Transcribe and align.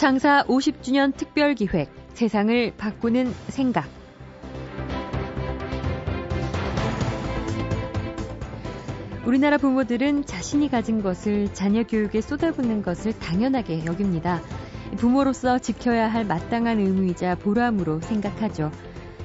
창사 0.00 0.44
50주년 0.44 1.14
특별 1.14 1.54
기획 1.54 1.92
세상을 2.14 2.72
바꾸는 2.78 3.34
생각 3.48 3.86
우리나라 9.26 9.58
부모들은 9.58 10.24
자신이 10.24 10.70
가진 10.70 11.02
것을 11.02 11.52
자녀 11.52 11.82
교육에 11.82 12.22
쏟아붓는 12.22 12.80
것을 12.80 13.12
당연하게 13.18 13.84
여깁니다. 13.84 14.40
부모로서 14.96 15.58
지켜야 15.58 16.10
할 16.10 16.24
마땅한 16.24 16.78
의무이자 16.78 17.34
보람으로 17.34 18.00
생각하죠. 18.00 18.72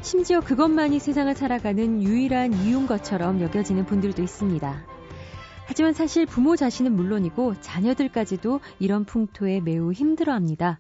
심지어 0.02 0.42
그것만이 0.42 1.00
세상을 1.00 1.34
살아가는 1.36 2.04
유일한 2.04 2.52
이유인 2.52 2.86
것처럼 2.86 3.40
여겨지는 3.40 3.86
분들도 3.86 4.22
있습니다. 4.22 4.95
하지만 5.68 5.94
사실 5.94 6.26
부모 6.26 6.56
자신은 6.56 6.96
물론이고 6.96 7.60
자녀들까지도 7.60 8.60
이런 8.80 9.04
풍토에 9.04 9.62
매우 9.62 9.92
힘들어합니다. 9.92 10.80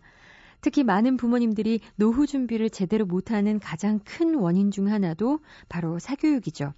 특히 0.61 0.83
많은 0.83 1.17
부모님들이 1.17 1.79
노후 1.95 2.25
준비를 2.25 2.69
제대로 2.69 3.05
못하는 3.05 3.59
가장 3.59 3.99
큰 4.03 4.35
원인 4.35 4.71
중 4.71 4.87
하나도 4.87 5.39
바로 5.69 5.99
사교육이죠. 5.99 6.73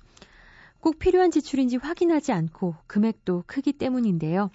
꼭 0.79 0.99
필요한 0.99 1.31
지출인지 1.31 1.77
확인하지 1.77 2.31
않고 2.31 2.75
금액도 2.87 3.43
크기 3.45 3.73
때문인데요. 3.73 4.51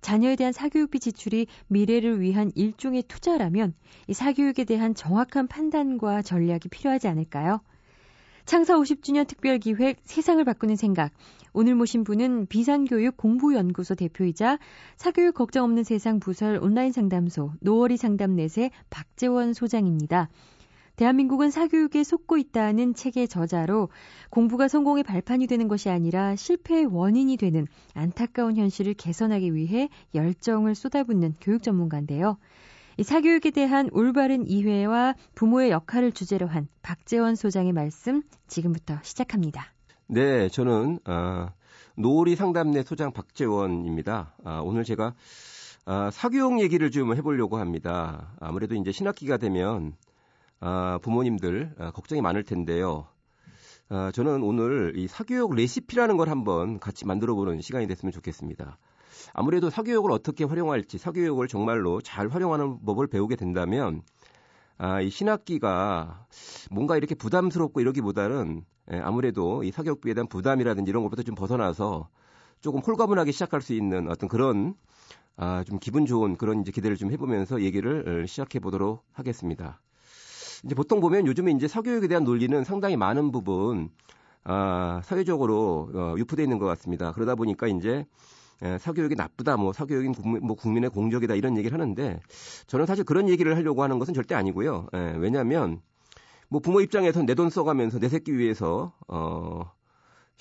자녀에 0.00 0.36
대한 0.36 0.52
사교육비 0.52 1.00
지출이 1.00 1.48
미래를 1.66 2.20
위한 2.20 2.52
일종의 2.54 3.02
투자라면 3.08 3.74
이 4.06 4.14
사교육에 4.14 4.64
대한 4.64 4.94
정확한 4.94 5.48
판단과 5.48 6.22
전략이 6.22 6.68
필요하지 6.68 7.08
않을까요? 7.08 7.60
창사 8.46 8.76
50주년 8.76 9.26
특별 9.26 9.58
기획 9.58 9.98
세상을 10.04 10.42
바꾸는 10.44 10.76
생각. 10.76 11.10
오늘 11.52 11.74
모신 11.74 12.04
분은 12.04 12.46
비상교육 12.46 13.16
공부연구소 13.16 13.96
대표이자 13.96 14.60
사교육 14.94 15.34
걱정 15.34 15.64
없는 15.64 15.82
세상 15.82 16.20
부설 16.20 16.60
온라인 16.62 16.92
상담소 16.92 17.50
노월이 17.60 17.96
상담넷의 17.96 18.70
박재원 18.88 19.52
소장입니다. 19.52 20.28
대한민국은 20.94 21.50
사교육에 21.50 22.04
속고 22.04 22.36
있다는 22.38 22.94
책의 22.94 23.26
저자로 23.26 23.88
공부가 24.30 24.68
성공의 24.68 25.02
발판이 25.02 25.48
되는 25.48 25.66
것이 25.66 25.90
아니라 25.90 26.36
실패의 26.36 26.84
원인이 26.86 27.36
되는 27.38 27.66
안타까운 27.94 28.56
현실을 28.56 28.94
개선하기 28.94 29.56
위해 29.56 29.88
열정을 30.14 30.76
쏟아붓는 30.76 31.34
교육 31.40 31.64
전문가인데요. 31.64 32.38
이 32.98 33.02
사교육에 33.02 33.50
대한 33.50 33.90
올바른 33.92 34.46
이해와 34.46 35.14
부모의 35.34 35.70
역할을 35.70 36.12
주제로 36.12 36.46
한 36.46 36.66
박재원 36.80 37.34
소장의 37.34 37.72
말씀 37.72 38.22
지금부터 38.46 38.98
시작합니다. 39.02 39.66
네, 40.06 40.48
저는 40.48 41.00
어, 41.04 41.48
노을이 41.96 42.36
상담내 42.36 42.84
소장 42.84 43.12
박재원입니다. 43.12 44.34
아, 44.44 44.60
오늘 44.60 44.82
제가 44.84 45.14
아, 45.84 46.10
사교육 46.10 46.58
얘기를 46.60 46.90
좀 46.90 47.14
해보려고 47.14 47.58
합니다. 47.58 48.34
아무래도 48.40 48.74
이제 48.74 48.92
신학기가 48.92 49.36
되면 49.36 49.94
아, 50.60 50.98
부모님들 51.02 51.74
아, 51.78 51.90
걱정이 51.90 52.22
많을 52.22 52.44
텐데요. 52.44 53.08
아, 53.90 54.10
저는 54.10 54.42
오늘 54.42 54.94
이 54.96 55.06
사교육 55.06 55.54
레시피라는 55.54 56.16
걸 56.16 56.30
한번 56.30 56.80
같이 56.80 57.04
만들어보는 57.04 57.60
시간이 57.60 57.88
됐으면 57.88 58.10
좋겠습니다. 58.12 58.78
아무래도 59.32 59.70
사교육을 59.70 60.10
어떻게 60.10 60.44
활용할지, 60.44 60.98
사교육을 60.98 61.48
정말로 61.48 62.00
잘 62.00 62.28
활용하는 62.28 62.84
법을 62.84 63.06
배우게 63.08 63.36
된다면, 63.36 64.02
아, 64.78 65.00
이 65.00 65.10
신학기가 65.10 66.26
뭔가 66.70 66.96
이렇게 66.96 67.14
부담스럽고 67.14 67.80
이러기보다는 67.80 68.64
예, 68.92 68.98
아무래도 68.98 69.64
이 69.64 69.72
사교육비에 69.72 70.14
대한 70.14 70.28
부담이라든지 70.28 70.88
이런 70.90 71.02
것부터 71.02 71.22
좀 71.22 71.34
벗어나서 71.34 72.08
조금 72.60 72.80
홀가분하게 72.80 73.32
시작할 73.32 73.60
수 73.62 73.72
있는 73.72 74.08
어떤 74.08 74.28
그런 74.28 74.74
아, 75.36 75.64
좀 75.64 75.78
기분 75.78 76.06
좋은 76.06 76.36
그런 76.36 76.60
이제 76.60 76.70
기대를 76.70 76.96
좀 76.96 77.10
해보면서 77.10 77.62
얘기를 77.62 78.22
어, 78.22 78.26
시작해 78.26 78.58
보도록 78.58 79.04
하겠습니다. 79.12 79.80
이제 80.64 80.74
보통 80.74 81.00
보면 81.00 81.26
요즘에 81.26 81.52
이제 81.52 81.68
사교육에 81.68 82.08
대한 82.08 82.24
논리는 82.24 82.64
상당히 82.64 82.96
많은 82.96 83.32
부분 83.32 83.90
아, 84.44 85.00
사회적으로 85.04 85.90
어, 85.94 86.14
유포되어 86.16 86.44
있는 86.44 86.58
것 86.58 86.66
같습니다. 86.66 87.12
그러다 87.12 87.34
보니까 87.34 87.66
이제 87.66 88.06
예, 88.62 88.78
사교육이 88.78 89.14
나쁘다, 89.14 89.56
뭐 89.56 89.72
사교육인 89.72 90.12
국민, 90.12 90.46
뭐 90.46 90.56
국민의 90.56 90.90
공적이다 90.90 91.34
이런 91.34 91.56
얘기를 91.58 91.78
하는데 91.78 92.20
저는 92.66 92.86
사실 92.86 93.04
그런 93.04 93.28
얘기를 93.28 93.54
하려고 93.56 93.82
하는 93.82 93.98
것은 93.98 94.14
절대 94.14 94.34
아니고요. 94.34 94.88
예, 94.94 95.14
왜냐하면 95.18 95.80
뭐 96.48 96.60
부모 96.60 96.80
입장에서는 96.80 97.26
내돈 97.26 97.50
써가면서 97.50 97.98
내 97.98 98.08
새끼 98.08 98.36
위해서 98.36 98.92
어, 99.08 99.70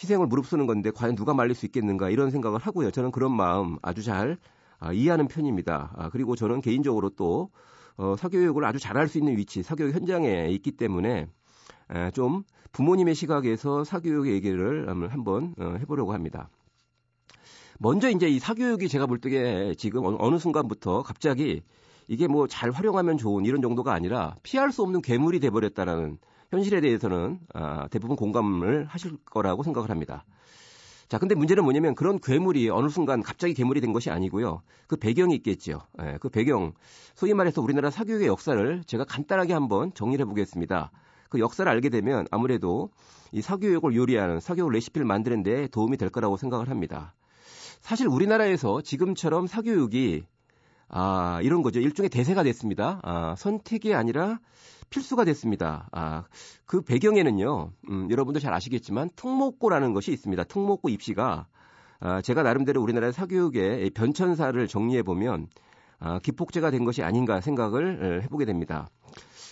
희생을 0.01 0.27
무릅쓰는 0.27 0.67
건데 0.67 0.91
과연 0.91 1.15
누가 1.15 1.33
말릴 1.33 1.55
수 1.55 1.65
있겠는가 1.65 2.09
이런 2.09 2.31
생각을 2.31 2.59
하고요. 2.59 2.91
저는 2.91 3.11
그런 3.11 3.31
마음 3.31 3.77
아주 3.81 4.03
잘 4.03 4.37
아, 4.79 4.91
이해하는 4.91 5.27
편입니다. 5.27 5.93
아, 5.95 6.09
그리고 6.09 6.35
저는 6.35 6.61
개인적으로 6.61 7.09
또 7.09 7.49
어, 7.97 8.15
사교육을 8.17 8.63
아주 8.65 8.77
잘할 8.79 9.07
수 9.07 9.17
있는 9.17 9.37
위치, 9.37 9.63
사교육 9.63 9.95
현장에 9.95 10.47
있기 10.49 10.71
때문에 10.71 11.27
에, 11.91 12.11
좀 12.11 12.43
부모님의 12.73 13.15
시각에서 13.15 13.85
사교육 13.85 14.27
얘기를 14.27 14.89
한번 14.89 15.55
어, 15.57 15.75
해보려고 15.79 16.13
합니다. 16.13 16.49
먼저 17.79 18.09
이제 18.09 18.27
이 18.27 18.39
사교육이 18.39 18.87
제가 18.87 19.05
볼 19.05 19.19
때에 19.19 19.75
지금 19.75 20.03
어느 20.19 20.37
순간부터 20.37 21.03
갑자기 21.03 21.61
이게 22.07 22.27
뭐 22.27 22.47
잘 22.47 22.71
활용하면 22.71 23.17
좋은 23.17 23.45
이런 23.45 23.61
정도가 23.61 23.93
아니라 23.93 24.35
피할 24.43 24.71
수 24.71 24.81
없는 24.83 25.01
괴물이 25.01 25.39
돼버렸다라는 25.39 26.17
현실에 26.51 26.79
대해서는 26.79 27.39
아, 27.53 27.87
대부분 27.89 28.15
공감을 28.15 28.85
하실 28.85 29.17
거라고 29.25 29.63
생각을 29.63 29.89
합니다. 29.89 30.23
자, 31.07 31.19
근데 31.19 31.35
문제는 31.35 31.63
뭐냐면 31.63 31.93
그런 31.95 32.19
괴물이 32.19 32.69
어느 32.69 32.87
순간 32.89 33.21
갑자기 33.21 33.53
괴물이 33.53 33.81
된 33.81 33.93
것이 33.93 34.09
아니고요. 34.09 34.61
그 34.87 34.95
배경이 34.95 35.35
있겠죠. 35.35 35.81
예, 36.01 36.17
그 36.19 36.29
배경, 36.29 36.73
소위 37.13 37.33
말해서 37.33 37.61
우리나라 37.61 37.91
사교육의 37.91 38.27
역사를 38.27 38.83
제가 38.87 39.03
간단하게 39.03 39.53
한번 39.53 39.93
정리를 39.93 40.23
해보겠습니다. 40.25 40.91
그 41.29 41.39
역사를 41.39 41.69
알게 41.69 41.89
되면 41.89 42.25
아무래도 42.31 42.89
이 43.31 43.41
사교육을 43.41 43.95
요리하는 43.95 44.39
사교육 44.39 44.71
레시피를 44.71 45.05
만드는 45.05 45.43
데 45.43 45.67
도움이 45.67 45.97
될 45.97 46.09
거라고 46.09 46.37
생각을 46.37 46.69
합니다. 46.69 47.13
사실 47.85 48.07
우리나라에서 48.07 48.81
지금처럼 48.81 49.45
사교육이 49.45 50.23
아, 50.87 51.39
이런 51.43 51.61
거죠. 51.61 51.79
일종의 51.79 52.09
대세가 52.09 52.41
됐습니다. 52.41 52.99
아, 53.03 53.35
선택이 53.37 53.93
아니라 53.93 54.39
필수가 54.89 55.23
됐습니다. 55.25 55.87
아, 55.91 56.23
그 56.65 56.81
배경에는요, 56.81 57.73
음, 57.91 58.07
여러분도 58.09 58.39
잘 58.39 58.55
아시겠지만 58.55 59.11
특목고라는 59.15 59.93
것이 59.93 60.11
있습니다. 60.11 60.45
특목고 60.45 60.89
입시가 60.89 61.45
아, 61.99 62.21
제가 62.23 62.41
나름대로 62.41 62.81
우리나라 62.81 63.11
사교육의 63.11 63.91
변천사를 63.91 64.67
정리해 64.67 65.03
보면 65.03 65.45
아, 65.99 66.17
기폭제가 66.17 66.71
된 66.71 66.85
것이 66.85 67.03
아닌가 67.03 67.39
생각을 67.39 68.23
해보게 68.23 68.45
됩니다. 68.45 68.89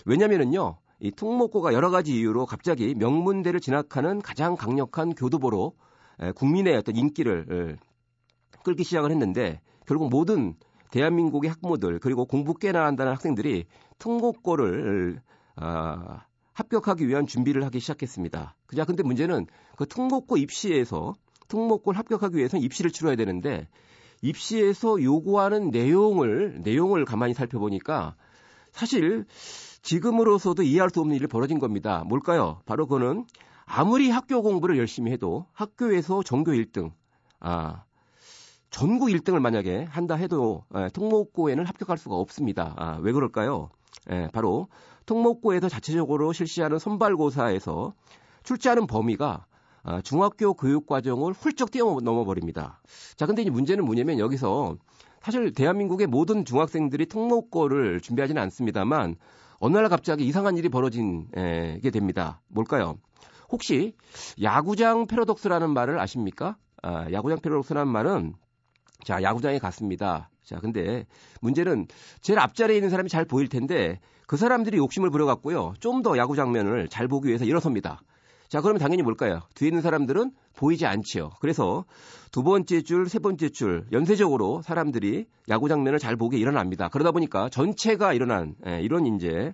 왜냐면은요, 0.06 0.78
이 0.98 1.12
특목고가 1.12 1.72
여러 1.72 1.90
가지 1.90 2.16
이유로 2.16 2.46
갑자기 2.46 2.96
명문대를 2.96 3.60
진학하는 3.60 4.22
가장 4.22 4.56
강력한 4.56 5.14
교도보로 5.14 5.74
국민의 6.34 6.76
어떤 6.76 6.96
인기를 6.96 7.78
끌기 8.64 8.82
시작을 8.82 9.12
했는데 9.12 9.60
결국 9.86 10.10
모든 10.10 10.54
대한민국의 10.90 11.50
학부모들 11.50 12.00
그리고 12.00 12.24
공부 12.24 12.54
꽤나 12.54 12.84
한다는 12.84 13.12
학생들이 13.12 13.66
특목고를 13.98 15.20
아, 15.56 16.24
합격하기 16.52 17.06
위한 17.06 17.26
준비를 17.26 17.64
하기 17.64 17.80
시작했습니다. 17.80 18.56
그냥 18.66 18.86
근데 18.86 19.02
문제는 19.02 19.46
그 19.76 19.86
특목고 19.86 20.36
입시에서 20.36 21.14
특목고를 21.48 21.98
합격하기 21.98 22.36
위해서는 22.36 22.64
입시를 22.64 22.90
치러야 22.90 23.16
되는데 23.16 23.68
입시에서 24.22 25.02
요구하는 25.02 25.70
내용을 25.70 26.62
내용을 26.62 27.04
가만히 27.04 27.34
살펴보니까 27.34 28.16
사실 28.72 29.26
지금으로서도 29.82 30.62
이해할 30.62 30.90
수 30.90 31.00
없는 31.00 31.16
일이 31.16 31.26
벌어진 31.26 31.58
겁니다. 31.58 32.04
뭘까요? 32.06 32.60
바로 32.64 32.86
그거는 32.86 33.26
아무리 33.66 34.10
학교 34.10 34.42
공부를 34.42 34.78
열심히 34.78 35.12
해도 35.12 35.46
학교에서 35.52 36.22
전교 36.22 36.52
1등, 36.52 36.92
아, 37.40 37.84
전국 38.74 39.06
1등을 39.06 39.38
만약에 39.38 39.84
한다 39.84 40.16
해도 40.16 40.64
에, 40.74 40.86
예, 40.86 40.88
통목고에는 40.88 41.64
합격할 41.64 41.96
수가 41.96 42.16
없습니다. 42.16 42.74
아, 42.76 42.98
왜 43.02 43.12
그럴까요? 43.12 43.70
에, 44.10 44.24
예, 44.24 44.28
바로 44.32 44.66
통목고에서 45.06 45.68
자체적으로 45.68 46.32
실시하는 46.32 46.80
선발고사에서 46.80 47.94
출제하는 48.42 48.88
범위가 48.88 49.46
아, 49.84 50.00
중학교 50.00 50.54
교육 50.54 50.86
과정을 50.88 51.34
훌쩍 51.34 51.70
뛰어넘어 51.70 52.24
버립니다. 52.24 52.80
자, 53.14 53.26
근데 53.26 53.42
이 53.42 53.50
문제는 53.50 53.84
뭐냐면 53.84 54.18
여기서 54.18 54.74
사실 55.20 55.52
대한민국의 55.52 56.08
모든 56.08 56.44
중학생들이 56.44 57.06
통목고를 57.06 58.00
준비하지는 58.00 58.42
않습니다만 58.42 59.14
어느 59.60 59.76
날 59.76 59.88
갑자기 59.88 60.26
이상한 60.26 60.56
일이 60.56 60.68
벌어지게 60.68 61.90
됩니다. 61.92 62.40
뭘까요? 62.48 62.98
혹시 63.52 63.94
야구장 64.42 65.06
패러독스라는 65.06 65.70
말을 65.70 66.00
아십니까? 66.00 66.56
아, 66.82 67.06
야구장 67.12 67.38
패러독스라는 67.40 67.86
말은 67.92 68.34
자, 69.02 69.22
야구장에 69.22 69.58
갔습니다. 69.58 70.30
자, 70.44 70.58
근데 70.60 71.06
문제는 71.40 71.86
제일 72.20 72.38
앞자리에 72.38 72.76
있는 72.76 72.90
사람이 72.90 73.08
잘 73.08 73.24
보일 73.24 73.48
텐데 73.48 73.98
그 74.26 74.36
사람들이 74.36 74.76
욕심을 74.78 75.10
부려갖고요. 75.10 75.74
좀 75.80 76.02
더 76.02 76.16
야구 76.18 76.36
장면을 76.36 76.88
잘 76.88 77.08
보기 77.08 77.28
위해서 77.28 77.44
일어섭니다. 77.44 78.00
자, 78.48 78.60
그러면 78.60 78.78
당연히 78.78 79.02
뭘까요? 79.02 79.40
뒤에 79.54 79.68
있는 79.68 79.82
사람들은 79.82 80.30
보이지 80.54 80.86
않지요. 80.86 81.30
그래서 81.40 81.84
두 82.30 82.42
번째 82.42 82.82
줄, 82.82 83.08
세 83.08 83.18
번째 83.18 83.48
줄, 83.48 83.86
연쇄적으로 83.90 84.62
사람들이 84.62 85.26
야구 85.48 85.68
장면을 85.68 85.98
잘 85.98 86.16
보게 86.16 86.36
일어납니다. 86.38 86.88
그러다 86.88 87.10
보니까 87.10 87.48
전체가 87.48 88.12
일어난, 88.12 88.54
예, 88.66 88.80
이런 88.80 89.06
이제 89.06 89.50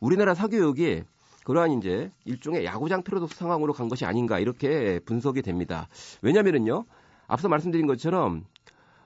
우리나라 0.00 0.34
사교육이 0.34 1.02
그러한 1.44 1.72
이제 1.72 2.10
일종의 2.24 2.64
야구장 2.64 3.02
패러독스 3.02 3.38
상황으로 3.38 3.72
간 3.72 3.88
것이 3.88 4.04
아닌가 4.04 4.38
이렇게 4.38 4.98
분석이 5.04 5.42
됩니다. 5.42 5.88
왜냐면은요, 6.22 6.84
앞서 7.26 7.48
말씀드린 7.48 7.86
것처럼 7.86 8.44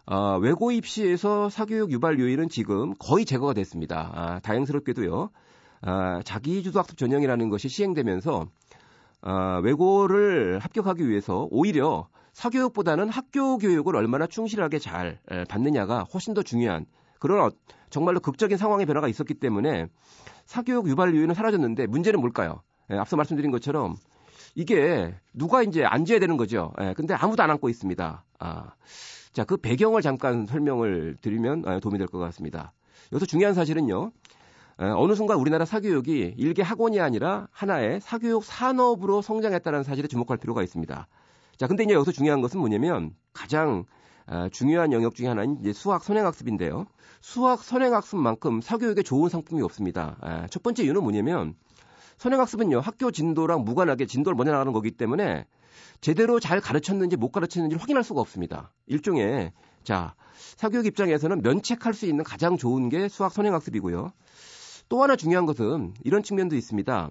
어, 0.06 0.38
외고 0.38 0.72
입시에서 0.72 1.48
사교육 1.48 1.92
유발 1.92 2.18
요인은 2.18 2.48
지금 2.48 2.94
거의 2.98 3.24
제거가 3.24 3.52
됐습니다. 3.54 4.10
아, 4.14 4.40
다행스럽게도요. 4.40 5.30
아, 5.82 6.20
자기 6.24 6.62
주도학습 6.62 6.98
전형이라는 6.98 7.48
것이 7.48 7.68
시행되면서 7.68 8.46
아, 9.22 9.60
외고를 9.62 10.58
합격하기 10.58 11.08
위해서 11.08 11.46
오히려 11.50 12.08
사교육보다는 12.32 13.08
학교 13.08 13.58
교육을 13.58 13.96
얼마나 13.96 14.26
충실하게 14.26 14.78
잘 14.78 15.18
받느냐가 15.48 16.04
훨씬 16.12 16.32
더 16.32 16.42
중요한 16.42 16.86
그런 17.18 17.40
어, 17.40 17.50
정말로 17.90 18.20
극적인 18.20 18.56
상황의 18.56 18.86
변화가 18.86 19.08
있었기 19.08 19.34
때문에 19.34 19.86
사교육 20.46 20.88
유발 20.88 21.14
요인은 21.14 21.34
사라졌는데 21.34 21.86
문제는 21.86 22.20
뭘까요? 22.20 22.62
예, 22.90 22.96
앞서 22.96 23.16
말씀드린 23.16 23.50
것처럼 23.50 23.96
이게 24.54 25.14
누가 25.32 25.62
이제 25.62 25.84
앉아야 25.84 26.18
되는 26.18 26.36
거죠. 26.36 26.72
예, 26.80 26.94
근데 26.96 27.14
아무도 27.14 27.42
안 27.42 27.50
앉고 27.50 27.68
있습니다. 27.68 28.24
아, 28.40 28.72
자, 29.32 29.44
그 29.44 29.56
배경을 29.56 30.02
잠깐 30.02 30.46
설명을 30.46 31.16
드리면 31.20 31.62
아, 31.66 31.80
도움이 31.80 31.98
될 31.98 32.06
것 32.08 32.18
같습니다. 32.18 32.72
여기서 33.12 33.26
중요한 33.26 33.54
사실은요. 33.54 34.12
어느 34.78 35.14
순간 35.14 35.36
우리나라 35.36 35.66
사교육이 35.66 36.36
일개 36.38 36.62
학원이 36.62 37.00
아니라 37.00 37.48
하나의 37.52 38.00
사교육 38.00 38.42
산업으로 38.44 39.20
성장했다는 39.20 39.82
사실에 39.82 40.08
주목할 40.08 40.38
필요가 40.38 40.62
있습니다. 40.62 41.06
자, 41.58 41.66
근데 41.66 41.84
이제 41.84 41.92
여기서 41.92 42.12
중요한 42.12 42.40
것은 42.40 42.58
뭐냐면 42.60 43.14
가장 43.34 43.84
아, 44.26 44.48
중요한 44.48 44.92
영역 44.92 45.14
중에 45.14 45.26
하나는 45.28 45.58
이제 45.60 45.72
수학 45.72 46.02
선행학습인데요. 46.04 46.86
수학 47.20 47.62
선행학습만큼 47.62 48.62
사교육에 48.62 49.02
좋은 49.02 49.28
상품이 49.28 49.60
없습니다. 49.62 50.16
아, 50.20 50.46
첫 50.48 50.62
번째 50.62 50.84
이유는 50.84 51.02
뭐냐면 51.02 51.54
선행학습은요 52.20 52.80
학교 52.80 53.10
진도랑 53.10 53.64
무관하게 53.64 54.04
진도를 54.04 54.36
먼저 54.36 54.52
나가는 54.52 54.70
거기 54.74 54.90
때문에 54.90 55.46
제대로 56.02 56.38
잘 56.38 56.60
가르쳤는지 56.60 57.16
못 57.16 57.32
가르쳤는지 57.32 57.76
확인할 57.76 58.04
수가 58.04 58.20
없습니다. 58.20 58.72
일종의 58.86 59.52
자 59.84 60.14
사교육 60.36 60.84
입장에서는 60.84 61.40
면책할 61.40 61.94
수 61.94 62.04
있는 62.04 62.22
가장 62.22 62.58
좋은 62.58 62.90
게 62.90 63.08
수학 63.08 63.32
선행학습이고요. 63.32 64.12
또 64.90 65.02
하나 65.02 65.16
중요한 65.16 65.46
것은 65.46 65.94
이런 66.04 66.22
측면도 66.22 66.56
있습니다. 66.56 67.08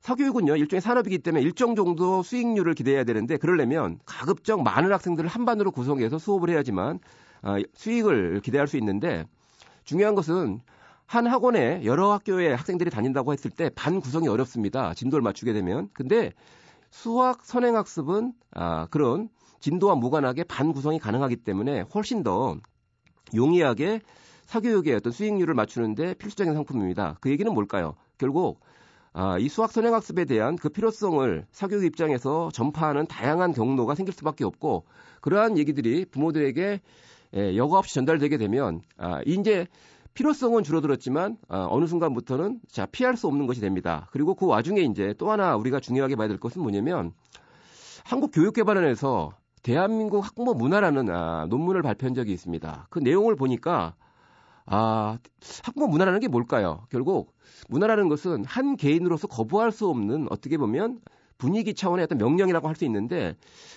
사교육은요, 0.00 0.56
일종의 0.56 0.80
산업이기 0.80 1.18
때문에 1.18 1.42
일정 1.42 1.74
정도 1.74 2.22
수익률을 2.22 2.74
기대해야 2.74 3.02
되는데, 3.02 3.36
그러려면 3.36 3.98
가급적 4.06 4.62
많은 4.62 4.92
학생들을 4.92 5.28
한 5.28 5.44
반으로 5.44 5.72
구성해서 5.72 6.18
수업을 6.18 6.48
해야지만 6.50 7.00
어, 7.42 7.56
수익을 7.74 8.40
기대할 8.40 8.68
수 8.68 8.76
있는데, 8.76 9.24
중요한 9.84 10.14
것은 10.14 10.60
한 11.06 11.26
학원에 11.26 11.84
여러 11.84 12.12
학교의 12.12 12.56
학생들이 12.56 12.90
다닌다고 12.90 13.32
했을 13.32 13.50
때 13.50 13.70
반 13.74 14.00
구성이 14.00 14.28
어렵습니다. 14.28 14.92
진도를 14.94 15.22
맞추게 15.22 15.52
되면. 15.52 15.88
근데 15.92 16.32
수학 16.90 17.44
선행학습은 17.44 18.32
아, 18.52 18.86
그런 18.86 19.28
진도와 19.60 19.94
무관하게 19.94 20.44
반 20.44 20.72
구성이 20.72 20.98
가능하기 20.98 21.36
때문에 21.36 21.84
훨씬 21.94 22.22
더 22.22 22.56
용이하게 23.34 24.00
사교육의 24.46 24.94
어떤 24.94 25.12
수익률을 25.12 25.54
맞추는데 25.54 26.14
필수적인 26.14 26.54
상품입니다. 26.54 27.18
그 27.20 27.30
얘기는 27.30 27.52
뭘까요? 27.52 27.94
결국 28.18 28.60
아, 29.12 29.38
이 29.38 29.48
수학 29.48 29.72
선행학습에 29.72 30.24
대한 30.26 30.56
그 30.56 30.68
필요성을 30.68 31.46
사교육 31.50 31.84
입장에서 31.84 32.50
전파하는 32.52 33.06
다양한 33.06 33.52
경로가 33.52 33.94
생길 33.94 34.12
수밖에 34.12 34.44
없고 34.44 34.84
그러한 35.20 35.56
얘기들이 35.58 36.04
부모들에게 36.04 36.80
예, 37.34 37.56
여과 37.56 37.78
없이 37.78 37.94
전달되게 37.94 38.36
되면 38.36 38.82
아, 38.98 39.20
이제 39.26 39.66
필요성은 40.16 40.64
줄어들었지만 40.64 41.36
아, 41.48 41.68
어느 41.70 41.86
순간부터는 41.86 42.60
자 42.68 42.86
피할 42.86 43.16
수 43.16 43.26
없는 43.28 43.46
것이 43.46 43.60
됩니다. 43.60 44.08
그리고 44.12 44.34
그 44.34 44.46
와중에 44.46 44.80
이제 44.80 45.14
또 45.18 45.30
하나 45.30 45.56
우리가 45.56 45.78
중요하게 45.78 46.16
봐야 46.16 46.26
될 46.26 46.38
것은 46.40 46.62
뭐냐면 46.62 47.12
한국교육개발원에서 48.04 49.30
대한민국 49.62 50.24
학부모 50.24 50.54
문화라는 50.54 51.10
아, 51.10 51.46
논문을 51.50 51.82
발표한 51.82 52.14
적이 52.14 52.32
있습니다. 52.32 52.86
그 52.88 52.98
내용을 52.98 53.36
보니까 53.36 53.94
아, 54.64 55.18
학부모 55.62 55.86
문화라는 55.86 56.20
게 56.20 56.28
뭘까요? 56.28 56.86
결국 56.88 57.34
문화라는 57.68 58.08
것은 58.08 58.44
한 58.46 58.76
개인으로서 58.76 59.26
거부할 59.26 59.70
수 59.70 59.86
없는 59.88 60.28
어떻게 60.30 60.56
보면 60.56 61.00
분위기 61.36 61.74
차원의 61.74 62.04
어떤 62.04 62.16
명령이라고 62.16 62.66
할 62.66 62.74
수 62.74 62.86
있는데 62.86 63.36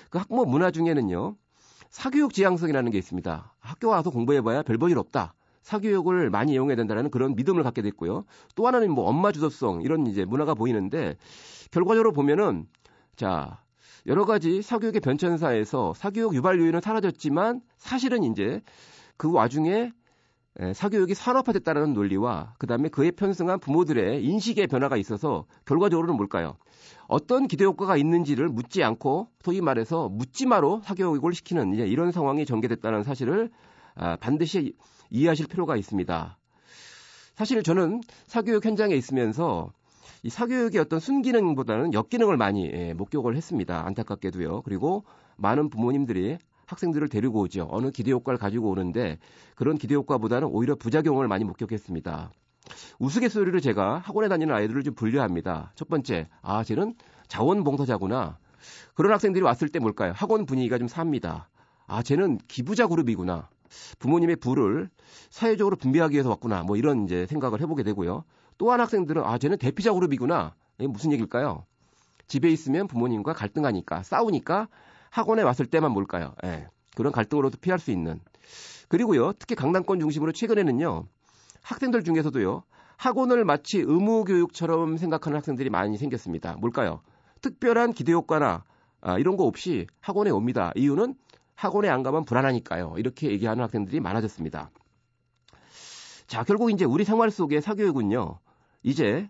그 0.10 0.18
학부모 0.18 0.46
문화 0.46 0.72
중에는요. 0.72 1.36
사교육 1.90 2.34
지향성이라는 2.34 2.92
게 2.92 2.98
있습니다. 2.98 3.56
학교 3.60 3.90
와서 3.90 4.10
공부해봐야 4.10 4.62
별볼일 4.64 4.98
없다. 5.00 5.34
사교육을 5.70 6.32
많이 6.32 6.54
이용해야 6.54 6.76
된다는 6.76 7.12
그런 7.12 7.36
믿음을 7.36 7.62
갖게 7.62 7.84
됐고요. 7.84 8.26
또 8.56 8.66
하나는 8.66 8.92
뭐 8.92 9.06
엄마 9.06 9.32
주도성 9.32 9.84
이런 9.84 10.08
이제 10.08 10.26
문화가 10.26 10.56
보이는데 10.56 11.16
결과적으로 11.70 12.12
보면은 12.12 12.66
자 13.16 13.62
여러 14.08 14.26
가지 14.26 14.64
사교육의 14.64 15.02
변천사에서 15.02 15.94
사교육 15.94 16.34
유발 16.34 16.60
요인은 16.60 16.82
사라졌지만 16.82 17.62
사실은 17.78 18.24
이제 18.24 18.62
그 19.16 19.32
와중에 19.32 19.92
예, 20.62 20.74
사교육이 20.74 21.14
산업화됐다는 21.14 21.94
논리와 21.94 22.56
그다음에 22.58 22.90
그에 22.90 23.12
편승한 23.12 23.60
부모들의 23.60 24.26
인식의 24.26 24.66
변화가 24.66 24.98
있어서 24.98 25.46
결과적으로는 25.66 26.18
뭘까요? 26.18 26.58
어떤 27.08 27.48
기대 27.48 27.64
효과가 27.66 27.96
있는지를 27.96 28.50
묻지 28.50 28.84
않고 28.84 29.30
소위 29.44 29.62
말해서 29.62 30.10
묻지마로 30.10 30.82
사교육을 30.84 31.34
시키는 31.34 31.76
이런 31.76 32.12
상황이 32.12 32.46
전개됐다는 32.46 33.04
사실을 33.04 33.52
아, 33.96 34.16
반드시 34.16 34.74
이해하실 35.10 35.48
필요가 35.48 35.76
있습니다. 35.76 36.38
사실 37.36 37.64
저는 37.64 38.02
사교육 38.28 38.66
현장에 38.66 38.96
있으면서 38.96 39.72
이 40.24 40.30
사교육의 40.30 40.82
어떤 40.82 41.00
순기능보다는 41.00 41.94
역기능을 41.94 42.36
많이 42.36 42.66
예, 42.66 42.94
목격을 42.94 43.38
했습니다. 43.38 43.86
안타깝게도요. 43.86 44.64
그리고 44.64 45.06
많은 45.38 45.70
부모님들이 45.70 46.38
학생들을 46.66 47.08
데리고 47.08 47.40
오죠. 47.40 47.68
어느 47.72 47.90
기대 47.92 48.12
효과를 48.12 48.38
가지고 48.38 48.70
오는데 48.70 49.18
그런 49.56 49.78
기대 49.78 49.96
효과보다는 49.96 50.50
오히려 50.52 50.76
부작용을 50.76 51.28
많이 51.28 51.46
목격했습니다. 51.46 52.32
우스갯소리를 53.00 53.60
제가 53.62 54.00
학원에 54.00 54.28
다니는 54.28 54.54
아이들을 54.54 54.84
좀 54.84 54.94
분류합니다. 54.94 55.72
첫 55.76 55.88
번째, 55.88 56.28
아, 56.42 56.64
쟤는 56.64 56.94
자원봉사자구나. 57.28 58.38
그런 58.94 59.14
학생들이 59.14 59.44
왔을 59.44 59.70
때 59.70 59.80
뭘까요? 59.80 60.12
학원 60.16 60.46
분위기가 60.46 60.78
좀 60.78 60.88
삽니다. 60.88 61.50
아, 61.88 62.04
쟤는 62.04 62.38
기부자 62.48 62.88
그룹이구나. 62.88 63.48
부모님의 64.00 64.38
부를 64.38 64.90
사회적으로 65.30 65.76
분배하기 65.76 66.14
위해서 66.14 66.30
왔구나. 66.30 66.64
뭐 66.64 66.76
이런 66.78 67.06
이제 67.06 67.26
생각을 67.28 67.62
해보게 67.62 67.84
되고요. 67.84 68.24
또한 68.58 68.80
학생들은 68.82 69.24
아, 69.24 69.38
쟤는 69.38 69.58
대피자 69.58 69.94
그룹이구나. 69.94 70.54
이게 70.80 70.88
무슨 70.88 71.12
얘기일까요? 71.12 71.66
집에 72.28 72.50
있으면 72.50 72.88
부모님과 72.88 73.34
갈등하니까, 73.34 74.04
싸우니까 74.04 74.68
학원에 75.10 75.42
왔을 75.42 75.66
때만 75.66 75.92
뭘까요? 75.92 76.36
예. 76.44 76.68
그런 76.96 77.12
갈등으로도 77.12 77.58
피할 77.60 77.80
수 77.80 77.92
있는. 77.92 78.20
그리고요, 78.88 79.34
특히 79.34 79.56
강남권 79.56 80.00
중심으로 80.00 80.32
최근에는요, 80.32 81.06
학생들 81.62 82.04
중에서도요, 82.04 82.64
학원을 82.98 83.46
마치 83.46 83.80
의무 83.80 84.26
교육처럼 84.26 84.98
생각하는 84.98 85.38
학생들이 85.38 85.70
많이 85.70 85.98
생겼습니다. 85.98 86.58
뭘까요? 86.58 87.02
특별한 87.42 87.94
기대 87.94 88.12
효과나 88.12 88.64
아, 89.02 89.18
이런 89.18 89.38
거 89.38 89.46
없이 89.46 89.88
학원에 90.02 90.30
옵니다. 90.30 90.72
이유는 90.76 91.16
학원에 91.60 91.90
안 91.90 92.04
가면 92.04 92.24
불안하니까요. 92.24 92.96
이렇게 92.98 93.30
얘기하는 93.32 93.62
학생들이 93.62 94.00
많아졌습니다. 94.00 94.72
자, 96.26 96.44
결국 96.46 96.72
이제 96.72 96.86
우리 96.86 97.04
생활 97.04 97.30
속의 97.32 97.62
사교육은요, 97.62 98.40
이제 98.84 99.30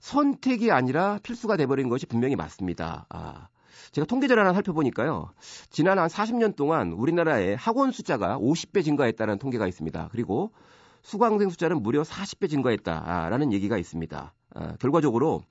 선택이 0.00 0.72
아니라 0.72 1.20
필수가 1.22 1.56
돼버린 1.56 1.88
것이 1.88 2.06
분명히 2.06 2.34
맞습니다. 2.34 3.06
아, 3.10 3.46
제가 3.92 4.06
통계자료 4.06 4.40
하나 4.40 4.52
살펴보니까요. 4.54 5.30
지난 5.70 6.00
한 6.00 6.08
40년 6.08 6.56
동안 6.56 6.90
우리나라의 6.90 7.54
학원 7.56 7.92
숫자가 7.92 8.38
50배 8.38 8.82
증가했다는 8.82 9.38
통계가 9.38 9.68
있습니다. 9.68 10.08
그리고 10.10 10.50
수강생 11.02 11.48
숫자는 11.48 11.80
무려 11.80 12.02
40배 12.02 12.50
증가했다라는 12.50 13.52
얘기가 13.52 13.78
있습니다. 13.78 14.34
아, 14.54 14.76
결과적으로 14.80 15.42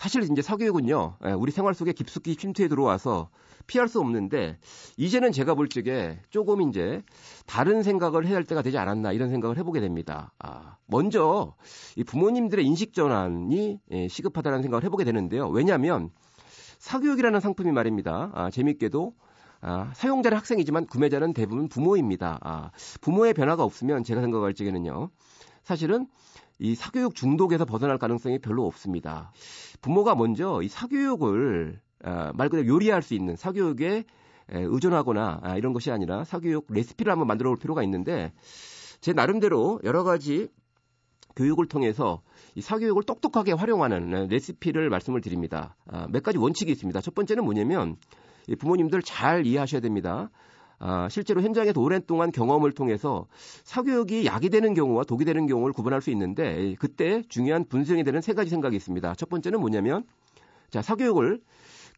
사실 0.00 0.22
이제 0.22 0.40
사교육은요, 0.40 1.16
예, 1.26 1.32
우리 1.32 1.52
생활 1.52 1.74
속에 1.74 1.92
깊숙이 1.92 2.34
침투해 2.34 2.68
들어와서 2.68 3.28
피할 3.66 3.86
수 3.86 4.00
없는데, 4.00 4.56
이제는 4.96 5.30
제가 5.30 5.52
볼 5.52 5.68
적에 5.68 6.18
조금 6.30 6.62
이제 6.62 7.02
다른 7.44 7.82
생각을 7.82 8.24
해야 8.26 8.36
할 8.36 8.44
때가 8.44 8.62
되지 8.62 8.78
않았나 8.78 9.12
이런 9.12 9.28
생각을 9.28 9.58
해보게 9.58 9.80
됩니다. 9.80 10.32
아, 10.38 10.78
먼저 10.86 11.54
이 11.96 12.04
부모님들의 12.04 12.64
인식 12.64 12.94
전환이 12.94 13.78
예, 13.90 14.08
시급하다는 14.08 14.62
생각을 14.62 14.84
해보게 14.84 15.04
되는데요. 15.04 15.50
왜냐하면 15.50 16.08
사교육이라는 16.78 17.38
상품이 17.38 17.70
말입니다. 17.70 18.30
아, 18.32 18.50
재밌게도 18.50 19.12
아, 19.60 19.92
사용자는 19.94 20.38
학생이지만 20.38 20.86
구매자는 20.86 21.34
대부분 21.34 21.68
부모입니다. 21.68 22.38
아, 22.40 22.70
부모의 23.02 23.34
변화가 23.34 23.62
없으면 23.62 24.04
제가 24.04 24.22
생각할 24.22 24.54
적에는요. 24.54 25.10
사실은 25.62 26.06
이 26.58 26.74
사교육 26.74 27.14
중독에서 27.14 27.64
벗어날 27.64 27.98
가능성이 27.98 28.38
별로 28.38 28.66
없습니다. 28.66 29.32
부모가 29.80 30.14
먼저 30.14 30.60
이 30.62 30.68
사교육을 30.68 31.80
아, 32.02 32.32
말 32.34 32.48
그대로 32.48 32.66
요리할 32.68 33.02
수 33.02 33.14
있는 33.14 33.36
사교육에 33.36 34.04
의존하거나 34.48 35.40
아, 35.42 35.56
이런 35.56 35.72
것이 35.72 35.90
아니라 35.90 36.24
사교육 36.24 36.66
레시피를 36.68 37.10
한번 37.10 37.28
만들어 37.28 37.50
볼 37.50 37.58
필요가 37.58 37.82
있는데 37.84 38.32
제 39.00 39.12
나름대로 39.12 39.80
여러 39.84 40.02
가지 40.02 40.48
교육을 41.36 41.66
통해서 41.66 42.22
이 42.54 42.60
사교육을 42.60 43.04
똑똑하게 43.04 43.52
활용하는 43.52 44.28
레시피를 44.28 44.90
말씀을 44.90 45.20
드립니다. 45.20 45.76
아, 45.86 46.08
몇 46.10 46.22
가지 46.22 46.38
원칙이 46.38 46.70
있습니다. 46.72 47.00
첫 47.00 47.14
번째는 47.14 47.44
뭐냐면 47.44 47.96
부모님들 48.58 49.02
잘 49.02 49.46
이해하셔야 49.46 49.80
됩니다. 49.80 50.30
아, 50.80 51.08
실제로 51.10 51.42
현장에서 51.42 51.80
오랜 51.80 52.02
동안 52.06 52.32
경험을 52.32 52.72
통해서 52.72 53.26
사교육이 53.64 54.24
약이 54.24 54.48
되는 54.48 54.72
경우와 54.74 55.04
독이 55.04 55.26
되는 55.26 55.46
경우를 55.46 55.74
구분할 55.74 56.00
수 56.00 56.10
있는데 56.10 56.74
그때 56.78 57.22
중요한 57.28 57.66
분석이 57.66 58.02
되는 58.02 58.20
세 58.22 58.32
가지 58.32 58.50
생각이 58.50 58.74
있습니다. 58.76 59.14
첫 59.14 59.28
번째는 59.28 59.60
뭐냐면 59.60 60.04
자 60.70 60.80
사교육을 60.80 61.42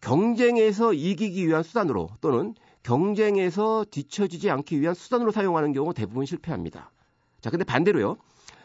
경쟁에서 0.00 0.92
이기기 0.94 1.46
위한 1.46 1.62
수단으로 1.62 2.10
또는 2.20 2.54
경쟁에서 2.82 3.86
뒤처지지 3.88 4.50
않기 4.50 4.80
위한 4.80 4.94
수단으로 4.94 5.30
사용하는 5.30 5.72
경우 5.72 5.94
대부분 5.94 6.26
실패합니다. 6.26 6.90
자, 7.40 7.50
근데 7.50 7.64
반대로요. 7.64 8.16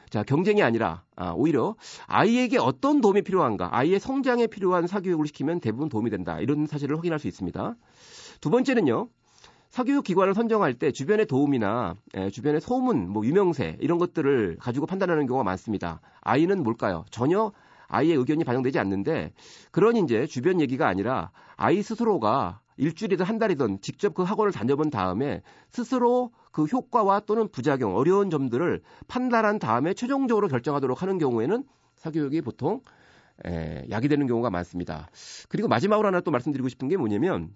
자, 0.10 0.24
경쟁이 0.24 0.64
아니라 0.64 1.04
아, 1.16 1.34
오히려 1.34 1.76
아이에게 2.08 2.58
어떤 2.58 3.02
도움이 3.02 3.22
필요한가, 3.22 3.70
아이의 3.76 4.00
성장에 4.00 4.48
필요한 4.48 4.88
사교육을 4.88 5.28
시키면 5.28 5.60
대부분 5.60 5.90
도움이 5.90 6.10
된다. 6.10 6.40
이런 6.40 6.66
사실을 6.66 6.98
확인할 6.98 7.20
수 7.20 7.28
있습니다. 7.28 7.76
두 8.42 8.50
번째는요. 8.50 9.10
사교육 9.70 10.04
기관을 10.04 10.34
선정할 10.34 10.74
때 10.74 10.92
주변의 10.92 11.26
도움이나 11.28 11.96
예, 12.16 12.30
주변의 12.30 12.62
소문, 12.62 13.10
뭐 13.10 13.26
유명세 13.26 13.78
이런 13.80 13.98
것들을 13.98 14.58
가지고 14.60 14.86
판단하는 14.86 15.28
경우가 15.28 15.44
많습니다. 15.44 16.02
아이는 16.22 16.64
뭘까요? 16.64 17.06
전혀 17.12 17.52
아이의 17.88 18.16
의견이 18.18 18.44
반영되지 18.44 18.80
않는데 18.80 19.34
그런 19.72 19.96
이제 19.98 20.26
주변 20.26 20.62
얘기가 20.62 20.88
아니라 20.88 21.32
아이 21.56 21.82
스스로가 21.82 22.62
일주일이든 22.78 23.26
한 23.26 23.40
달이든 23.40 23.82
직접 23.82 24.14
그 24.14 24.24
학원을 24.24 24.52
다녀본 24.52 24.90
다음에 24.90 25.42
스스로 25.70 26.32
그 26.52 26.66
효과와 26.66 27.22
또는 27.22 27.48
부작용, 27.50 27.96
어려운 27.96 28.30
점들을 28.30 28.82
판단한 29.08 29.60
다음에 29.60 29.94
최종적으로 29.94 30.48
결정하도록 30.48 31.02
하는 31.02 31.18
경우에는 31.18 31.64
사교육이 31.96 32.42
보통 32.42 32.82
에, 33.46 33.86
약이 33.90 34.08
되는 34.08 34.28
경우가 34.28 34.50
많습니다. 34.50 35.08
그리고 35.50 35.68
마지막으로 35.68 36.08
하나 36.08 36.22
또 36.22 36.32
말씀드리고 36.32 36.70
싶은 36.70 36.88
게 36.88 36.98
뭐냐면 36.98 37.54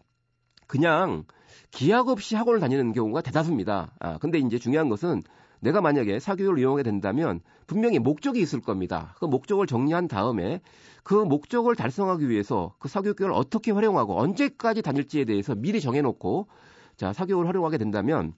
그냥 0.72 1.26
기약 1.72 2.08
없이 2.08 2.38
학원을 2.38 2.62
다니는 2.62 2.94
경우가 2.94 3.20
대다수입니다. 3.20 3.92
아, 4.00 4.18
근데 4.20 4.38
이제 4.40 4.58
중요한 4.58 4.88
것은 4.88 5.22
내가 5.60 5.82
만약에 5.82 6.22
사교육을 6.22 6.60
이용하게 6.60 6.84
된다면 6.84 7.42
분명히 7.68 8.00
목적이 8.00 8.40
있을 8.40 8.62
겁니다. 8.62 9.14
그 9.20 9.26
목적을 9.26 9.68
정리한 9.68 10.08
다음에 10.08 10.62
그 11.04 11.14
목적을 11.14 11.76
달성하기 11.76 12.30
위해서 12.30 12.74
그 12.80 12.88
사교육을 12.88 13.34
어떻게 13.34 13.72
활용하고 13.72 14.18
언제까지 14.18 14.82
다닐지에 14.82 15.26
대해서 15.26 15.56
미리 15.56 15.82
정해놓고 15.82 16.48
자 16.96 17.12
사교육을 17.12 17.50
활용하게 17.50 17.78
된다면 17.78 18.34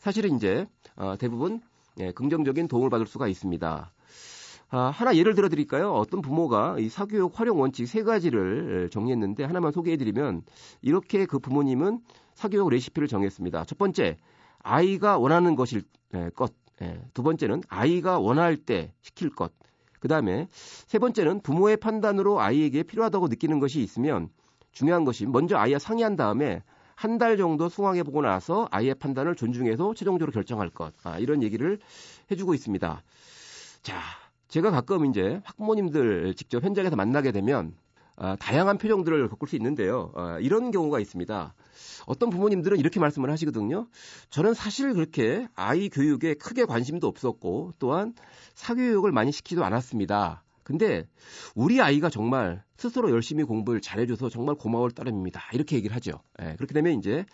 사실은 0.00 0.34
이제 0.34 0.66
어, 0.96 1.14
대부분 1.16 1.60
예, 2.00 2.10
긍정적인 2.10 2.66
도움을 2.66 2.90
받을 2.90 3.06
수가 3.06 3.28
있습니다. 3.28 3.92
아, 4.68 4.90
하나 4.90 5.14
예를 5.16 5.34
들어 5.34 5.48
드릴까요? 5.48 5.92
어떤 5.92 6.20
부모가 6.20 6.76
이 6.78 6.88
사교육 6.88 7.38
활용 7.38 7.60
원칙 7.60 7.86
세 7.86 8.02
가지를 8.02 8.90
정리했는데 8.90 9.44
하나만 9.44 9.72
소개해 9.72 9.96
드리면 9.96 10.42
이렇게 10.82 11.24
그 11.24 11.38
부모님은 11.38 12.00
사교육 12.34 12.68
레시피를 12.68 13.06
정했습니다. 13.08 13.64
첫 13.64 13.78
번째, 13.78 14.16
아이가 14.62 15.18
원하는 15.18 15.54
것일 15.54 15.82
예, 16.14 16.30
것. 16.34 16.52
예, 16.82 17.00
두 17.14 17.22
번째는 17.22 17.62
아이가 17.68 18.18
원할 18.18 18.56
때 18.56 18.92
시킬 19.00 19.30
것. 19.30 19.52
그 20.00 20.08
다음에 20.08 20.46
세 20.50 20.98
번째는 20.98 21.40
부모의 21.40 21.78
판단으로 21.78 22.40
아이에게 22.40 22.82
필요하다고 22.82 23.28
느끼는 23.28 23.60
것이 23.60 23.80
있으면 23.80 24.28
중요한 24.72 25.04
것이 25.04 25.24
먼저 25.26 25.56
아이와 25.56 25.78
상의한 25.78 26.16
다음에 26.16 26.62
한 26.96 27.18
달 27.18 27.36
정도 27.36 27.68
수강해 27.68 28.02
보고 28.02 28.22
나서 28.22 28.68
아이의 28.70 28.94
판단을 28.96 29.36
존중해서 29.36 29.94
최종적으로 29.94 30.32
결정할 30.32 30.70
것. 30.70 30.92
아, 31.04 31.18
이런 31.18 31.42
얘기를 31.42 31.78
해주고 32.30 32.54
있습니다. 32.54 33.02
자, 33.82 34.00
제가 34.48 34.70
가끔 34.70 35.06
이제 35.06 35.40
학부모님들 35.44 36.34
직접 36.34 36.62
현장에서 36.62 36.96
만나게 36.96 37.32
되면 37.32 37.74
아, 38.16 38.36
다양한 38.36 38.78
표정들을 38.78 39.28
겪을 39.28 39.46
수 39.46 39.56
있는데요. 39.56 40.10
아, 40.14 40.38
이런 40.40 40.70
경우가 40.70 41.00
있습니다. 41.00 41.54
어떤 42.06 42.30
부모님들은 42.30 42.78
이렇게 42.78 42.98
말씀을 42.98 43.30
하시거든요. 43.30 43.88
저는 44.30 44.54
사실 44.54 44.94
그렇게 44.94 45.46
아이 45.54 45.88
교육에 45.90 46.34
크게 46.34 46.64
관심도 46.64 47.06
없었고 47.06 47.74
또한 47.78 48.14
사교육을 48.54 49.12
많이 49.12 49.32
시키지도 49.32 49.64
않았습니다. 49.64 50.42
근데 50.62 51.06
우리 51.54 51.80
아이가 51.80 52.08
정말 52.08 52.64
스스로 52.76 53.10
열심히 53.10 53.44
공부를 53.44 53.80
잘해줘서 53.80 54.30
정말 54.30 54.54
고마울 54.56 54.90
따름입니다. 54.90 55.40
이렇게 55.52 55.76
얘기를 55.76 55.94
하죠. 55.94 56.20
예, 56.42 56.54
그렇게 56.56 56.74
되면 56.74 56.98
이제 56.98 57.24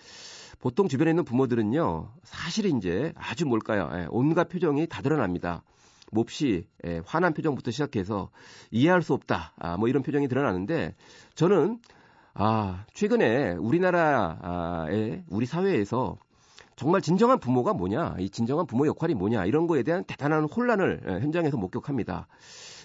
보통 0.58 0.86
주변에 0.86 1.10
있는 1.10 1.24
부모들은요, 1.24 2.12
사실 2.24 2.66
이제 2.66 3.12
아주 3.16 3.46
뭘까요? 3.46 3.90
예, 3.94 4.06
온갖 4.10 4.48
표정이 4.48 4.86
다 4.86 5.00
드러납니다. 5.00 5.62
몹시 6.12 6.66
예, 6.86 7.00
화난 7.04 7.32
표정부터 7.32 7.70
시작해서 7.70 8.30
이해할 8.70 9.02
수 9.02 9.14
없다. 9.14 9.54
아, 9.58 9.76
뭐 9.76 9.88
이런 9.88 10.02
표정이 10.02 10.28
드러나는데 10.28 10.94
저는 11.34 11.80
아, 12.34 12.84
최근에 12.94 13.52
우리나라의 13.52 15.24
우리 15.28 15.46
사회에서 15.46 16.16
정말 16.76 17.00
진정한 17.00 17.38
부모가 17.38 17.72
뭐냐, 17.72 18.16
이 18.18 18.30
진정한 18.30 18.66
부모 18.66 18.86
역할이 18.86 19.14
뭐냐, 19.14 19.44
이런 19.46 19.66
거에 19.66 19.82
대한 19.82 20.04
대단한 20.04 20.44
혼란을 20.44 21.02
예, 21.06 21.12
현장에서 21.20 21.56
목격합니다. 21.56 22.28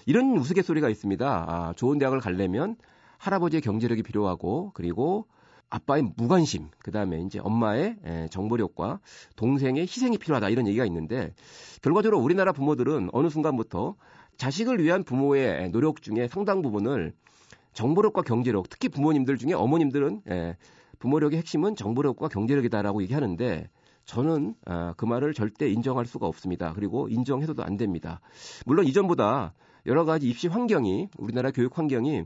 이런 0.06 0.38
우스갯소리가 0.38 0.90
있습니다. 0.90 1.46
아, 1.48 1.74
좋은 1.76 1.98
대학을 1.98 2.20
가려면 2.20 2.78
할아버지의 3.18 3.62
경제력이 3.62 4.04
필요하고, 4.04 4.72
그리고 4.74 5.28
아빠의 5.70 6.12
무관심, 6.16 6.70
그 6.80 6.92
다음에 6.92 7.20
이제 7.22 7.40
엄마의 7.40 7.98
예, 8.06 8.28
정보력과 8.32 9.00
동생의 9.36 9.84
희생이 9.84 10.18
필요하다, 10.18 10.50
이런 10.50 10.68
얘기가 10.68 10.86
있는데, 10.86 11.34
결과적으로 11.82 12.20
우리나라 12.20 12.54
부모들은 12.54 13.10
어느 13.12 13.30
순간부터 13.30 13.96
자식을 14.38 14.82
위한 14.82 15.04
부모의 15.04 15.72
노력 15.72 16.02
중에 16.02 16.28
상당 16.28 16.62
부분을 16.62 17.14
정보력과 17.74 18.22
경제력, 18.22 18.70
특히 18.70 18.90
부모님들 18.90 19.38
중에 19.38 19.54
어머님들은 19.54 20.22
예, 20.30 20.58
부모력의 21.00 21.38
핵심은 21.40 21.76
정보력과 21.76 22.30
경제력이다라고 22.30 23.02
얘기하는데 23.04 23.70
저는 24.06 24.56
아, 24.66 24.94
그 24.98 25.06
말을 25.06 25.34
절대 25.34 25.70
인정할 25.70 26.06
수가 26.06 26.28
없습니다. 26.28 26.74
그리고 26.74 27.08
인정해서도 27.10 27.64
안 27.64 27.78
됩니다. 27.78 28.22
물론 28.66 28.86
이전보다 28.86 29.54
여러 29.86 30.06
가지 30.06 30.30
입시 30.30 30.48
환경이 30.48 31.10
우리나라 31.18 31.52
교육 31.52 31.78
환경이 31.78 32.24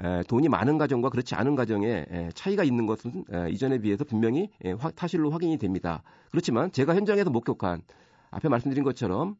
에, 0.00 0.22
돈이 0.24 0.48
많은 0.48 0.78
가정과 0.78 1.10
그렇지 1.10 1.34
않은 1.34 1.56
가정에 1.56 2.06
에, 2.08 2.30
차이가 2.34 2.64
있는 2.64 2.86
것은 2.86 3.24
에, 3.32 3.50
이전에 3.50 3.78
비해서 3.78 4.04
분명히 4.04 4.50
타실로 4.94 5.30
확인이 5.30 5.58
됩니다. 5.58 6.02
그렇지만 6.30 6.70
제가 6.72 6.94
현장에서 6.94 7.30
목격한 7.30 7.82
앞에 8.30 8.48
말씀드린 8.48 8.82
것처럼 8.84 9.36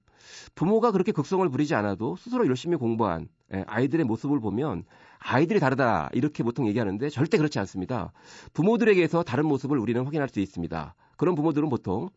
부모가 0.54 0.92
그렇게 0.92 1.12
극성을 1.12 1.46
부리지 1.48 1.74
않아도 1.74 2.16
스스로 2.16 2.46
열심히 2.46 2.76
공부한 2.76 3.28
예, 3.54 3.64
아이들의 3.66 4.04
모습을 4.06 4.40
보면 4.40 4.84
아이들이 5.18 5.60
다르다 5.60 6.10
이렇게 6.12 6.42
보통 6.42 6.66
얘기하는데 6.66 7.08
절대 7.10 7.36
그렇지 7.36 7.58
않습니다. 7.58 8.12
부모들에게서 8.52 9.22
다른 9.22 9.46
모습을 9.46 9.78
우리는 9.78 10.04
확인할 10.04 10.28
수 10.28 10.40
있습니다. 10.40 10.94
그런 11.16 11.34
부모들은 11.34 11.68
보통 11.68 12.08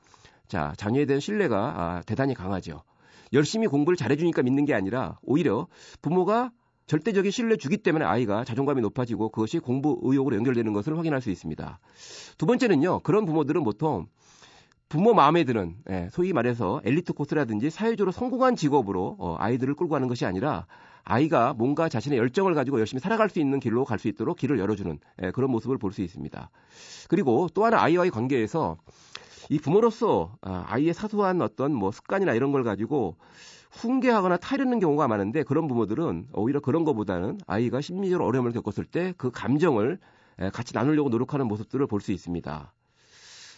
자 0.48 0.74
자녀에 0.78 1.06
대한 1.06 1.20
신뢰가 1.20 1.58
아, 1.58 2.02
대단히 2.06 2.34
강하죠. 2.34 2.84
열심히 3.34 3.68
공부를 3.68 3.98
잘해주니까 3.98 4.44
믿는 4.44 4.66
게 4.66 4.74
아니라 4.74 5.18
오히려 5.24 5.68
부모가 6.02 6.52
절대적인 6.88 7.32
신뢰 7.32 7.58
주기 7.58 7.78
때문에 7.78 8.06
아이가 8.06 8.44
자존감이 8.44 8.82
높아지고 8.82 9.30
그것이 9.30 9.60
공부 9.60 10.00
의욕으로 10.04 10.36
연결되는 10.36 10.72
것을 10.74 10.98
확인할 10.98 11.22
수 11.22 11.32
있습니다. 11.32 11.80
두 12.38 12.46
번째는요, 12.46 13.00
그런 13.00 13.26
부모들은 13.26 13.64
보통 13.64 14.08
부모 14.88 15.16
마음에 15.16 15.44
드는 15.44 15.76
예, 15.90 16.10
소위 16.12 16.32
말해서 16.32 16.80
엘리트 16.86 17.14
코스라든지 17.14 17.72
사회적으로 17.72 18.12
성공한 18.12 18.56
직업으로 18.56 19.16
어, 19.20 19.36
아이들을 19.40 19.74
끌고 19.74 19.92
가는 19.92 20.08
것이 20.08 20.26
아니라 20.26 20.68
아이가 21.04 21.54
뭔가 21.54 21.90
자신의 21.90 22.20
열정을 22.20 22.54
가지고 22.54 22.80
열심히 22.80 23.00
살아갈 23.00 23.30
수 23.30 23.40
있는 23.40 23.60
길로 23.60 23.84
갈 23.84 23.98
수 23.98 24.08
있도록 24.08 24.38
길을 24.38 24.60
열어주는 24.60 25.00
예, 25.24 25.32
그런 25.32 25.50
모습을 25.50 25.80
볼 25.80 25.92
수 25.92 26.02
있습니다. 26.04 26.50
그리고 27.10 27.48
또 27.54 27.66
하나 27.66 27.82
아이와의 27.82 28.12
관계에서 28.12 28.78
이 29.50 29.60
부모로서 29.60 30.38
아, 30.42 30.66
아이의 30.68 30.94
사소한 30.94 31.42
어떤 31.42 31.74
뭐 31.74 31.92
습관이나 31.92 32.34
이런 32.34 32.52
걸 32.52 32.64
가지고 32.64 33.16
훈계하거나 33.76 34.38
타이르는 34.38 34.80
경우가 34.80 35.08
많은데 35.08 35.44
그런 35.44 35.68
부모들은 35.68 36.28
오히려 36.34 36.60
그런 36.60 36.84
것보다는 36.86 37.40
아이가 37.46 37.82
심리적으로 37.82 38.26
어려움을 38.26 38.52
겪었을 38.54 38.86
때 38.86 39.14
그 39.18 39.32
감정을 39.32 40.00
예, 40.42 40.50
같이 40.50 40.74
나누려고 40.74 41.10
노력하는 41.10 41.48
모습들을 41.48 41.86
볼 41.88 42.02
수 42.02 42.12
있습니다. 42.12 42.74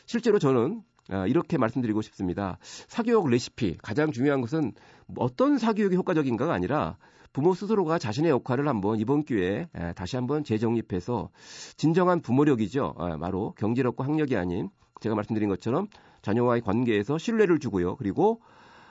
실제로 0.05 0.39
저는 0.39 0.81
아, 1.09 1.25
이렇게 1.25 1.57
말씀드리고 1.57 2.01
싶습니다. 2.01 2.57
사교육 2.88 3.29
레시피 3.29 3.77
가장 3.81 4.12
중요한 4.12 4.41
것은 4.41 4.74
어떤 5.17 5.57
사교육이 5.57 5.95
효과적인가가 5.95 6.53
아니라 6.53 6.97
부모 7.33 7.53
스스로가 7.53 7.97
자신의 8.00 8.31
역할을 8.31 8.67
한번 8.67 9.00
이번 9.00 9.24
기회에 9.24 9.67
다시 9.95 10.15
한번 10.17 10.43
재정립해서 10.43 11.29
진정한 11.77 12.21
부모력이죠. 12.21 12.95
아, 12.97 13.17
바로 13.17 13.53
경제력과 13.57 14.03
학력이 14.05 14.36
아닌 14.36 14.69
제가 15.00 15.15
말씀드린 15.15 15.47
것처럼 15.50 15.88
자녀와의 16.21 16.62
관계에서 16.62 17.17
신뢰를 17.17 17.59
주고요. 17.59 17.95
그리고 17.95 18.41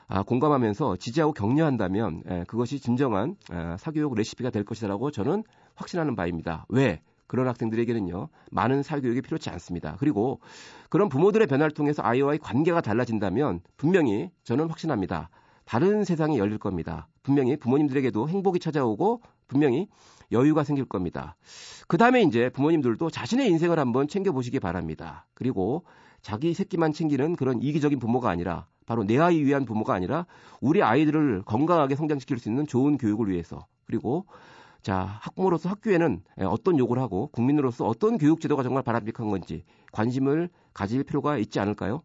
아, 0.09 0.23
공감하면서 0.23 0.97
지지하고 0.97 1.33
격려한다면 1.33 2.23
에, 2.27 2.45
그것이 2.45 2.79
진정한 2.79 3.37
에, 3.53 3.77
사교육 3.79 4.15
레시피가 4.15 4.51
될 4.51 4.65
것이라고 4.65 5.11
저는 5.11 5.43
확신하는 5.75 6.15
바입니다. 6.15 6.67
왜? 6.69 7.01
그런 7.27 7.49
학생들에게는요, 7.49 8.29
많은 8.53 8.85
사교육이 8.85 9.21
필요치 9.23 9.51
않습니다. 9.51 9.97
그리고 9.99 10.41
그런 10.91 11.09
부모들의 11.09 11.49
변화를 11.49 11.73
통해서 11.73 12.03
아이와의 12.05 12.39
관계가 12.39 12.81
달라진다면 12.81 13.61
분명히 13.77 14.31
저는 14.45 14.69
확신합니다. 14.69 15.29
다른 15.65 16.05
세상이 16.05 16.39
열릴 16.39 16.59
겁니다. 16.59 17.09
분명히 17.25 17.57
부모님들에게도 17.57 18.29
행복이 18.29 18.61
찾아오고 18.61 19.23
분명히 19.49 19.89
여유가 20.31 20.63
생길 20.63 20.85
겁니다. 20.85 21.35
그 21.89 21.97
다음에 21.97 22.23
이제 22.23 22.49
부모님들도 22.51 23.11
자신의 23.11 23.49
인생을 23.51 23.81
한번 23.81 24.07
챙겨보시기 24.07 24.61
바랍니다. 24.61 25.27
그리고 25.35 25.85
자기 26.23 26.55
새끼만 26.55 26.93
챙기는 26.93 27.35
그런 27.35 27.61
이기적인 27.61 27.99
부모가 27.99 28.31
아니라 28.31 28.67
바로 28.87 29.05
내 29.05 29.19
아이 29.19 29.45
위한 29.45 29.65
부모가 29.65 29.93
아니라 29.93 30.27
우리 30.61 30.83
아이들을 30.83 31.43
건강하게 31.43 31.97
성장시킬 31.97 32.39
수 32.39 32.49
있는 32.49 32.67
좋은 32.67 32.97
교육을 32.97 33.29
위해서 33.29 33.67
그리고 33.85 34.27
자, 34.83 35.19
학부모로서 35.21 35.69
학교에는 35.69 36.23
어떤 36.45 36.79
요구를 36.79 37.03
하고 37.03 37.27
국민으로서 37.33 37.85
어떤 37.87 38.19
교육 38.19 38.41
제도가 38.41 38.63
정말 38.63 38.85
바람직한 38.85 39.29
건지 39.29 39.65
관심을 39.93 40.49
가질 40.73 41.03
필요가 41.03 41.37
있지 41.39 41.59
않을까요? 41.59 42.03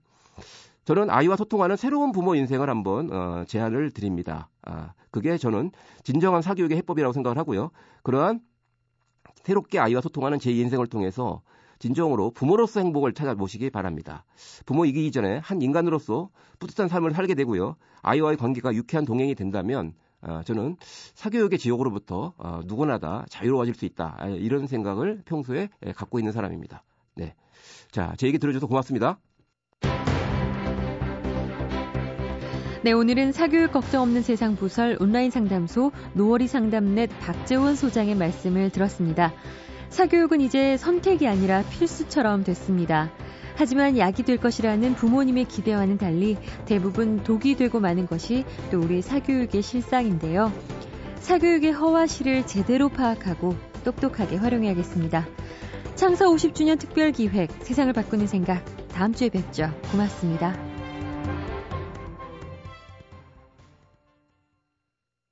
저는 0.85 1.11
아이와 1.11 1.35
소통하는 1.35 1.75
새로운 1.75 2.11
부모 2.11 2.33
인생을 2.33 2.69
한번 2.69 3.13
어, 3.13 3.43
제안을 3.45 3.91
드립니다. 3.91 4.49
아, 4.63 4.93
그게 5.11 5.37
저는 5.37 5.71
진정한 6.03 6.41
사교육의 6.41 6.75
해법이라고 6.77 7.13
생각을 7.13 7.37
하고요. 7.37 7.69
그러한 8.01 8.39
새롭게 9.43 9.77
아이와 9.77 10.01
소통하는 10.01 10.39
제 10.39 10.51
인생을 10.51 10.87
통해서 10.87 11.43
진정으로 11.81 12.29
부모로서 12.29 12.79
행복을 12.79 13.13
찾아보시기 13.13 13.71
바랍니다. 13.71 14.23
부모 14.67 14.85
이기 14.85 15.07
이전에 15.07 15.39
한 15.39 15.63
인간으로서 15.63 16.29
뿌듯한 16.59 16.87
삶을 16.87 17.11
살게 17.11 17.33
되고요. 17.33 17.75
아이와의 18.03 18.37
관계가 18.37 18.75
유쾌한 18.75 19.03
동행이 19.03 19.33
된다면 19.33 19.93
어, 20.21 20.41
저는 20.45 20.77
사교육의 21.15 21.57
지옥으로부터 21.57 22.33
어, 22.37 22.61
누구나 22.65 22.99
다 22.99 23.25
자유로워질 23.29 23.73
수 23.73 23.85
있다. 23.85 24.15
아, 24.19 24.27
이런 24.27 24.67
생각을 24.67 25.23
평소에 25.25 25.69
예, 25.83 25.91
갖고 25.91 26.19
있는 26.19 26.31
사람입니다. 26.31 26.83
네. 27.15 27.33
자, 27.89 28.13
제 28.17 28.27
얘기 28.27 28.37
들어줘서 28.37 28.67
고맙습니다. 28.67 29.19
네, 32.83 32.91
오늘은 32.91 33.31
사교육 33.31 33.71
걱정 33.71 34.03
없는 34.03 34.21
세상 34.21 34.55
부설 34.55 34.97
온라인 34.99 35.31
상담소 35.31 35.91
노월이 36.13 36.47
상담넷 36.47 37.09
박재원 37.19 37.75
소장의 37.75 38.15
말씀을 38.15 38.69
들었습니다. 38.69 39.33
사교육은 39.91 40.41
이제 40.41 40.77
선택이 40.77 41.27
아니라 41.27 41.63
필수처럼 41.63 42.43
됐습니다. 42.43 43.11
하지만 43.55 43.97
약이 43.97 44.23
될 44.23 44.37
것이라는 44.37 44.95
부모님의 44.95 45.45
기대와는 45.45 45.97
달리 45.97 46.37
대부분 46.65 47.21
독이 47.23 47.55
되고 47.55 47.79
마는 47.79 48.07
것이 48.07 48.45
또 48.71 48.79
우리 48.79 49.01
사교육의 49.01 49.61
실상인데요. 49.61 50.51
사교육의 51.19 51.73
허와시를 51.73 52.47
제대로 52.47 52.89
파악하고 52.89 53.55
똑똑하게 53.83 54.37
활용해야겠습니다. 54.37 55.27
창사 55.95 56.25
50주년 56.25 56.79
특별 56.79 57.11
기획 57.11 57.51
세상을 57.61 57.91
바꾸는 57.93 58.25
생각 58.25 58.63
다음 58.93 59.13
주에 59.13 59.29
뵙죠. 59.29 59.71
고맙습니다. 59.91 60.70